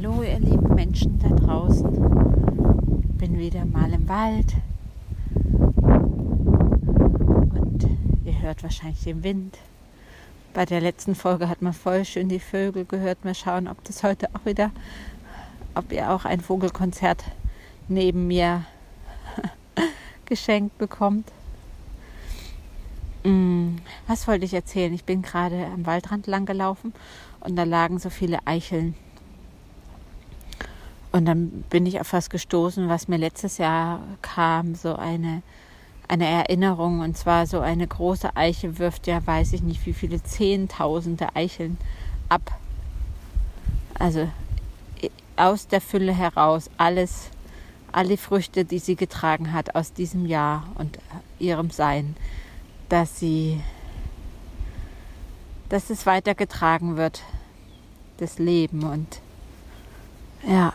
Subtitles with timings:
[0.00, 1.90] Hallo ihr lieben Menschen da draußen.
[3.18, 4.54] Bin wieder mal im Wald.
[7.50, 7.84] Und
[8.24, 9.58] ihr hört wahrscheinlich den Wind.
[10.54, 13.24] Bei der letzten Folge hat man voll schön die Vögel gehört.
[13.24, 14.70] Mal schauen, ob das heute auch wieder,
[15.74, 17.24] ob ihr auch ein Vogelkonzert
[17.88, 18.66] neben mir
[20.26, 21.32] geschenkt bekommt.
[23.24, 24.94] Mm, was wollte ich erzählen?
[24.94, 26.94] Ich bin gerade am Waldrand lang gelaufen
[27.40, 28.94] und da lagen so viele Eicheln.
[31.18, 35.42] Und dann bin ich auf was gestoßen, was mir letztes Jahr kam, so eine,
[36.06, 37.00] eine Erinnerung.
[37.00, 41.76] Und zwar so eine große Eiche wirft ja, weiß ich nicht, wie viele Zehntausende Eicheln
[42.28, 42.56] ab.
[43.98, 44.28] Also
[45.34, 47.30] aus der Fülle heraus alles,
[47.90, 51.00] alle Früchte, die sie getragen hat aus diesem Jahr und
[51.40, 52.14] ihrem Sein,
[52.88, 53.60] dass sie
[55.68, 57.22] dass es weitergetragen wird,
[58.18, 59.20] das Leben und
[60.46, 60.72] ja,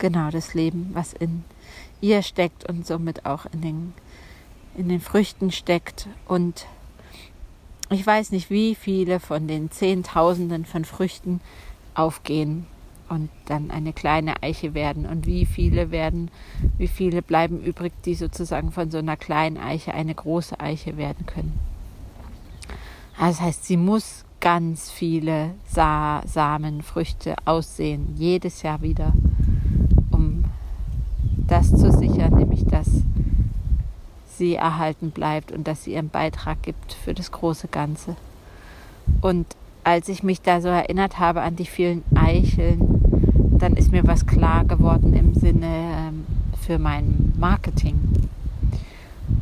[0.00, 1.44] genau das Leben, was in
[2.00, 3.92] ihr steckt und somit auch in den,
[4.76, 6.08] in den Früchten steckt.
[6.26, 6.66] Und
[7.90, 11.40] ich weiß nicht, wie viele von den Zehntausenden von Früchten
[11.94, 12.66] aufgehen
[13.08, 16.30] und dann eine kleine Eiche werden und wie viele werden,
[16.78, 21.26] wie viele bleiben übrig, die sozusagen von so einer kleinen Eiche eine große Eiche werden
[21.26, 21.58] können.
[23.18, 29.12] Das heißt, sie muss ganz viele Sa Samen, Früchte aussehen, jedes Jahr wieder,
[31.50, 32.88] das zu sichern, nämlich dass
[34.26, 38.16] sie erhalten bleibt und dass sie ihren Beitrag gibt für das große Ganze.
[39.20, 39.46] Und
[39.84, 44.26] als ich mich da so erinnert habe an die vielen Eicheln, dann ist mir was
[44.26, 46.26] klar geworden im Sinne ähm,
[46.60, 47.98] für mein Marketing.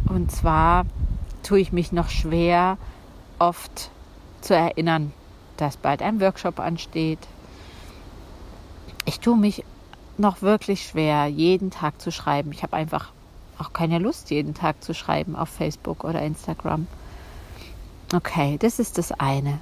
[0.06, 0.86] Und zwar
[1.42, 2.78] tue ich mich noch schwer,
[3.38, 3.90] oft
[4.40, 5.12] zu erinnern,
[5.56, 7.20] dass bald ein Workshop ansteht.
[9.04, 9.64] Ich tue mich
[10.18, 12.52] noch wirklich schwer, jeden Tag zu schreiben.
[12.52, 13.12] Ich habe einfach
[13.58, 16.86] auch keine Lust, jeden Tag zu schreiben auf Facebook oder Instagram.
[18.14, 19.60] Okay, das ist das eine.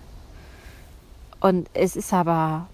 [1.41, 2.67] Und es ist aber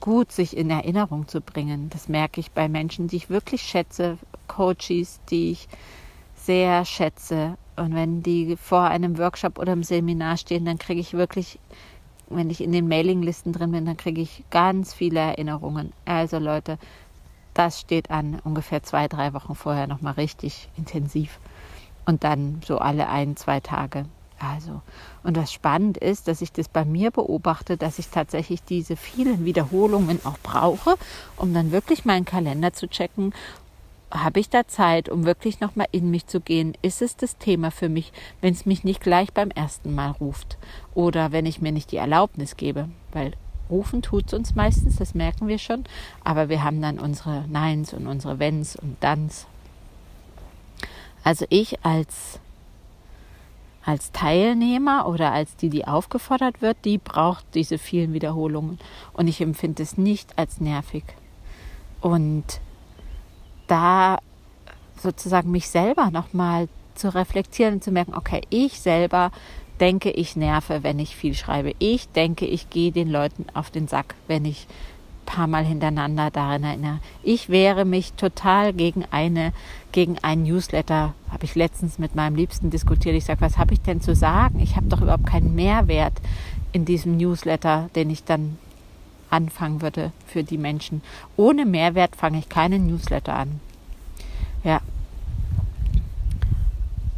[0.00, 1.90] gut, sich in Erinnerung zu bringen.
[1.90, 5.68] Das merke ich bei Menschen, die ich wirklich schätze, Coaches, die ich
[6.36, 11.12] sehr schätze und wenn die vor einem Workshop oder einem Seminar stehen, dann kriege ich
[11.12, 11.58] wirklich,
[12.28, 15.92] wenn ich in den Mailinglisten drin bin, dann kriege ich ganz viele Erinnerungen.
[16.04, 16.78] Also Leute,
[17.54, 21.38] das steht an ungefähr zwei, drei Wochen vorher nochmal richtig intensiv.
[22.04, 24.06] Und dann so alle ein, zwei Tage.
[24.38, 24.82] Also,
[25.22, 29.46] und was spannend ist, dass ich das bei mir beobachte, dass ich tatsächlich diese vielen
[29.46, 30.96] Wiederholungen auch brauche,
[31.36, 33.32] um dann wirklich meinen Kalender zu checken
[34.22, 36.76] habe ich da Zeit, um wirklich nochmal in mich zu gehen?
[36.82, 40.58] Ist es das Thema für mich, wenn es mich nicht gleich beim ersten Mal ruft?
[40.94, 42.88] Oder wenn ich mir nicht die Erlaubnis gebe?
[43.12, 43.32] Weil
[43.70, 45.84] rufen tut es uns meistens, das merken wir schon.
[46.24, 49.46] Aber wir haben dann unsere Neins und unsere Wenns und Danns.
[51.24, 52.38] Also ich als,
[53.84, 58.78] als Teilnehmer oder als die, die aufgefordert wird, die braucht diese vielen Wiederholungen.
[59.12, 61.04] Und ich empfinde es nicht als nervig.
[62.00, 62.60] Und
[63.66, 64.18] da
[65.00, 69.30] sozusagen mich selber nochmal zu reflektieren und zu merken, okay, ich selber
[69.80, 71.74] denke, ich nerve, wenn ich viel schreibe.
[71.78, 74.66] Ich denke, ich gehe den Leuten auf den Sack, wenn ich
[75.22, 77.00] ein paar Mal hintereinander daran erinnere.
[77.22, 79.52] Ich wehre mich total gegen eine,
[79.92, 81.14] gegen einen Newsletter.
[81.30, 83.14] Habe ich letztens mit meinem Liebsten diskutiert.
[83.14, 84.60] Ich sage, was habe ich denn zu sagen?
[84.60, 86.14] Ich habe doch überhaupt keinen Mehrwert
[86.72, 88.58] in diesem Newsletter, den ich dann
[89.36, 91.02] anfangen würde für die Menschen.
[91.36, 93.60] Ohne Mehrwert fange ich keinen Newsletter an.
[94.64, 94.80] Ja.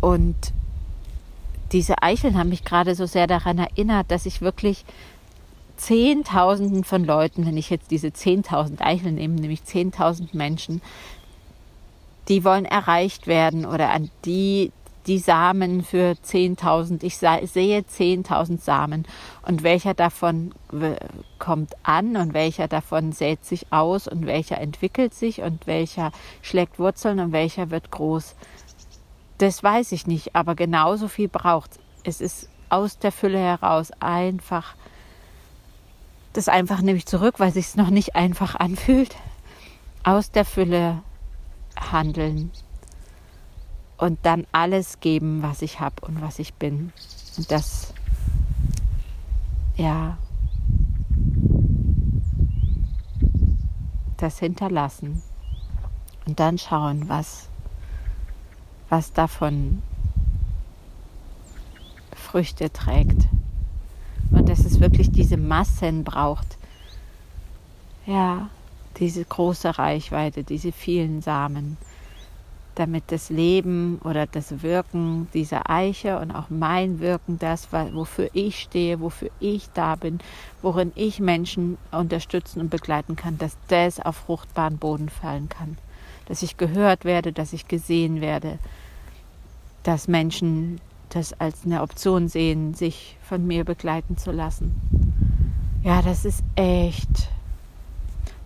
[0.01, 0.37] Und
[1.73, 4.85] diese Eicheln haben mich gerade so sehr daran erinnert, dass ich wirklich
[5.77, 10.83] Zehntausenden von Leuten, wenn ich jetzt diese Zehntausend Eicheln nehme, nämlich Zehntausend Menschen,
[12.29, 14.73] die wollen erreicht werden oder an die
[15.09, 17.03] die Samen für 10.000.
[17.03, 19.07] Ich sehe 10.000 Samen.
[19.43, 20.53] Und welcher davon
[21.39, 26.13] kommt an und welcher davon sät sich aus und welcher entwickelt sich und welcher
[26.43, 28.37] schlägt Wurzeln und welcher wird groß.
[29.39, 32.21] Das weiß ich nicht, aber genauso viel braucht es.
[32.21, 34.75] ist aus der Fülle heraus einfach,
[36.35, 39.17] das einfach nehme ich zurück, weil sich es noch nicht einfach anfühlt.
[40.05, 41.03] Aus der Fülle
[41.77, 42.51] handeln,
[43.99, 46.93] und dann alles geben, was ich habe und was ich bin.
[47.37, 47.93] Und das,
[49.77, 50.17] ja,
[54.17, 55.23] das hinterlassen
[56.27, 57.49] und dann schauen, was,
[58.89, 59.83] was davon
[62.15, 63.29] Früchte trägt.
[64.31, 66.59] Und dass es wirklich diese Massen braucht.
[68.05, 68.51] ja,
[68.99, 71.79] diese große Reichweite, diese vielen Samen,
[72.79, 78.61] damit das Leben oder das Wirken dieser Eiche und auch mein Wirken, das, wofür ich
[78.61, 80.19] stehe, wofür ich da bin,
[80.63, 85.77] worin ich Menschen unterstützen und begleiten kann, dass das auf fruchtbaren Boden fallen kann.
[86.27, 88.59] Dass ich gehört werde, dass ich gesehen werde,
[89.83, 94.75] dass Menschen das als eine Option sehen, sich von mir begleiten zu lassen.
[95.83, 97.31] Ja, das ist echt.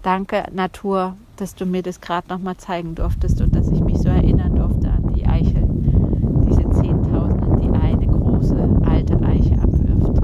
[0.03, 4.09] Danke, Natur, dass du mir das gerade nochmal zeigen durftest und dass ich mich so
[4.09, 10.23] erinnern durfte an die Eicheln, diese Zehntausenden, die eine große alte Eiche abwirft.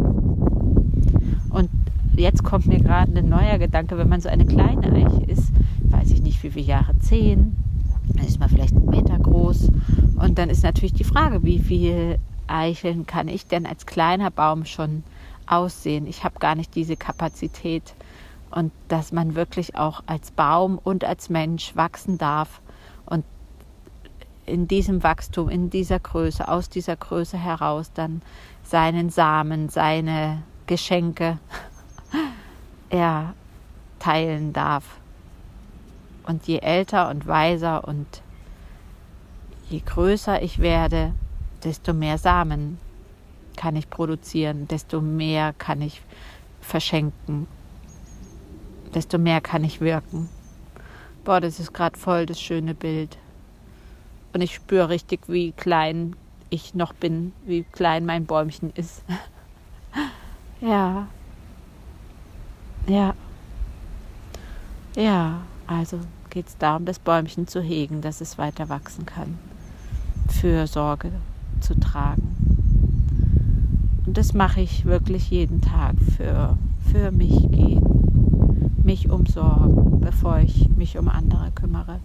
[1.50, 1.70] Und
[2.28, 5.50] jetzt kommt mir gerade ein neuer Gedanke, wenn man so eine kleine Eiche ist,
[5.84, 7.56] weiß ich nicht wie viele Jahre, zehn,
[8.12, 9.70] dann ist man vielleicht einen Meter groß.
[10.16, 14.66] Und dann ist natürlich die Frage, wie viel Eicheln kann ich denn als kleiner Baum
[14.66, 15.04] schon
[15.46, 16.06] aussehen?
[16.06, 17.94] Ich habe gar nicht diese Kapazität.
[18.50, 22.60] Und dass man wirklich auch als Baum und als Mensch wachsen darf
[23.06, 23.25] und
[24.44, 28.20] in diesem Wachstum, in dieser Größe, aus dieser Größe heraus dann
[28.64, 31.38] seinen Samen, seine Geschenke
[32.90, 33.35] er
[33.99, 34.85] teilen darf.
[36.25, 38.23] Und je älter und weiser und
[39.70, 41.14] je größer ich werde,
[41.64, 42.79] desto mehr Samen
[43.56, 46.02] kann ich produzieren, desto mehr kann ich
[46.61, 47.46] verschenken,
[48.94, 50.29] desto mehr kann ich wirken.
[51.25, 53.19] Boah, das ist gerade voll das schöne Bild.
[54.32, 56.14] Und ich spüre richtig, wie klein
[56.50, 59.02] ich noch bin, wie klein mein Bäumchen ist.
[60.61, 61.08] ja.
[62.86, 63.14] Ja.
[64.96, 69.38] Ja, also geht es darum, das Bäumchen zu hegen, dass es weiter wachsen kann.
[70.28, 71.12] Fürsorge
[71.60, 72.36] zu tragen.
[74.06, 76.56] Und das mache ich wirklich jeden Tag für,
[76.90, 82.00] für mich gehen, mich umsorgen, bevor ich mich um andere kümmere.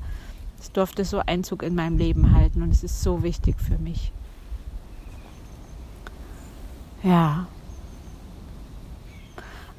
[0.60, 4.12] Es durfte so Einzug in meinem Leben halten und es ist so wichtig für mich.
[7.04, 7.48] Ja.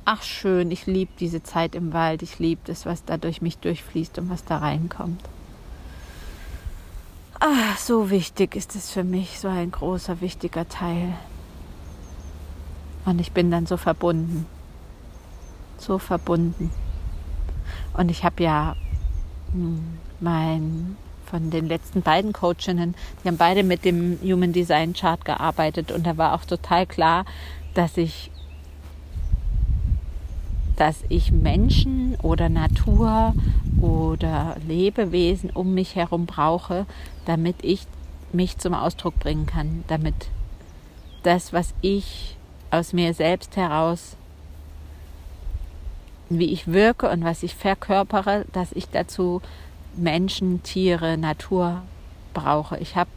[0.07, 3.57] Ach schön, ich liebe diese Zeit im Wald, ich liebe das, was da durch mich
[3.59, 5.23] durchfließt und was da reinkommt.
[7.41, 11.15] Ah, so wichtig ist es für mich, so ein großer, wichtiger Teil.
[13.07, 14.47] Und ich bin dann so verbunden.
[15.79, 16.71] So verbunden.
[17.95, 18.77] Und ich habe ja
[19.53, 20.97] hm, mein
[21.27, 26.07] von den letzten beiden Coachinnen, die haben beide mit dem Human Design Chart gearbeitet und
[26.07, 27.25] da war auch total klar,
[27.73, 28.31] dass ich
[30.77, 33.35] dass ich Menschen oder Natur
[33.81, 36.87] oder Lebewesen um mich herum brauche,
[37.27, 37.87] damit ich
[38.33, 40.15] mich zum Ausdruck bringen kann, damit
[41.23, 42.37] das, was ich
[42.71, 44.17] aus mir selbst heraus,
[46.29, 49.41] wie ich wirke und was ich verkörpere, dass ich dazu
[49.97, 51.83] Menschen, Tiere, Natur
[52.33, 52.79] brauche.
[52.79, 53.11] Ich habe,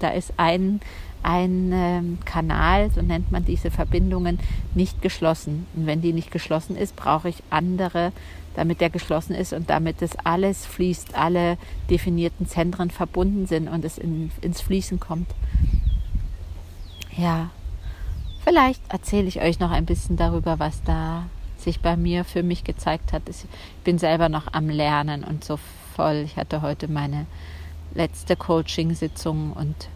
[0.00, 0.80] da ist ein
[1.24, 4.38] ein ähm, Kanal, so nennt man diese Verbindungen,
[4.74, 5.66] nicht geschlossen.
[5.74, 8.12] Und wenn die nicht geschlossen ist, brauche ich andere,
[8.54, 11.58] damit der geschlossen ist und damit das alles fließt, alle
[11.90, 15.30] definierten Zentren verbunden sind und es in, ins Fließen kommt.
[17.16, 17.50] Ja,
[18.44, 21.24] vielleicht erzähle ich euch noch ein bisschen darüber, was da
[21.56, 23.22] sich bei mir für mich gezeigt hat.
[23.28, 23.46] Ich
[23.82, 25.58] bin selber noch am Lernen und so
[25.96, 26.22] voll.
[26.26, 27.26] Ich hatte heute meine
[27.94, 29.88] letzte Coaching-Sitzung und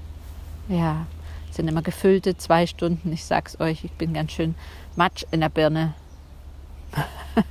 [0.68, 1.06] ja,
[1.58, 3.12] sind immer gefüllte zwei Stunden.
[3.12, 4.54] Ich sag's euch, ich bin ganz schön
[4.94, 5.94] matsch in der Birne.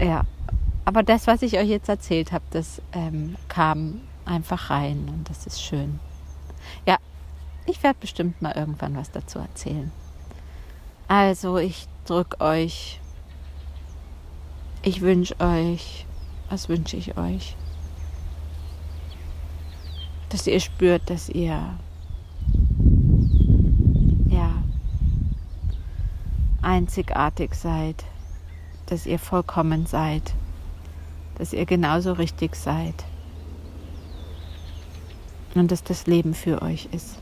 [0.00, 0.24] ja,
[0.84, 5.46] aber das, was ich euch jetzt erzählt habe, das ähm, kam einfach rein und das
[5.46, 6.00] ist schön.
[6.84, 6.96] Ja,
[7.64, 9.92] ich werde bestimmt mal irgendwann was dazu erzählen.
[11.06, 12.98] Also, ich drücke euch.
[14.82, 16.06] Ich wünsche euch.
[16.50, 17.54] Was wünsche ich euch?
[20.30, 21.78] Dass ihr spürt, dass ihr
[26.66, 28.04] einzigartig seid,
[28.86, 30.34] dass ihr vollkommen seid,
[31.38, 33.04] dass ihr genauso richtig seid
[35.54, 37.18] und dass das Leben für euch ist,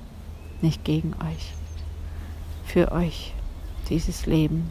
[0.62, 1.52] nicht gegen euch,
[2.64, 3.34] für euch
[3.90, 4.70] dieses Leben.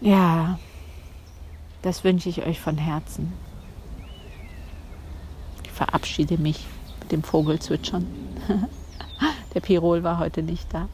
[0.00, 0.58] Ja,
[1.82, 3.32] das wünsche ich euch von Herzen.
[5.62, 6.66] Ich verabschiede mich
[7.00, 8.04] mit dem Vogelzwitschern.
[9.54, 10.88] Der Pirol war heute nicht da.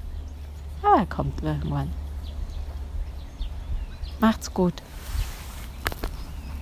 [0.84, 1.90] Aber er kommt irgendwann.
[4.20, 4.74] Macht's gut.